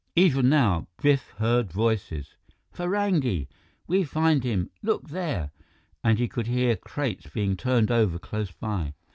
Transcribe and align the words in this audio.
Even 0.15 0.49
now, 0.49 0.87
Biff 0.99 1.29
heard 1.37 1.71
voices: 1.71 2.35
"Farangi 2.73 3.47
we 3.85 4.03
find 4.03 4.43
him 4.43 4.71
look 4.81 5.09
there...." 5.09 5.51
And 6.03 6.17
he 6.17 6.27
could 6.27 6.47
hear 6.47 6.75
crates 6.75 7.27
being 7.31 7.55
turned 7.55 7.91
over 7.91 8.17
close 8.17 8.49
by. 8.51 8.95